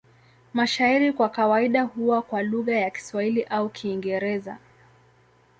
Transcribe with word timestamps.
Mashairi 0.53 1.13
kwa 1.13 1.29
kawaida 1.29 1.83
huwa 1.83 2.21
kwa 2.21 2.43
lugha 2.43 2.75
ya 2.77 2.89
Kiswahili 2.89 3.43
au 3.43 3.69
Kiingereza. 3.69 4.57